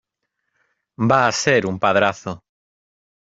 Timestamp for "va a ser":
1.11-1.57